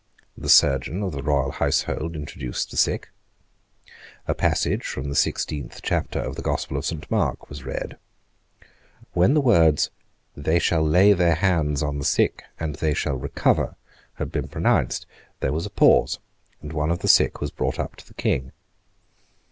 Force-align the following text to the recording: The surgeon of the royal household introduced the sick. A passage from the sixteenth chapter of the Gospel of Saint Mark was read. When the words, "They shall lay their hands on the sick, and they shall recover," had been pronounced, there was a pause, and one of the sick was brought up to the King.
The 0.35 0.49
surgeon 0.49 1.03
of 1.03 1.11
the 1.11 1.21
royal 1.21 1.51
household 1.51 2.15
introduced 2.15 2.71
the 2.71 2.75
sick. 2.75 3.09
A 4.27 4.33
passage 4.33 4.83
from 4.83 5.09
the 5.09 5.15
sixteenth 5.15 5.79
chapter 5.83 6.17
of 6.19 6.35
the 6.35 6.41
Gospel 6.41 6.75
of 6.77 6.85
Saint 6.87 7.05
Mark 7.11 7.49
was 7.51 7.63
read. 7.63 7.99
When 9.13 9.35
the 9.35 9.41
words, 9.41 9.91
"They 10.35 10.57
shall 10.57 10.81
lay 10.81 11.13
their 11.13 11.35
hands 11.35 11.83
on 11.83 11.99
the 11.99 12.03
sick, 12.05 12.43
and 12.59 12.73
they 12.77 12.95
shall 12.95 13.13
recover," 13.13 13.75
had 14.15 14.31
been 14.31 14.47
pronounced, 14.47 15.05
there 15.39 15.53
was 15.53 15.67
a 15.67 15.69
pause, 15.69 16.17
and 16.63 16.73
one 16.73 16.89
of 16.89 17.01
the 17.03 17.07
sick 17.07 17.39
was 17.39 17.51
brought 17.51 17.77
up 17.77 17.95
to 17.97 18.07
the 18.07 18.15
King. 18.15 18.53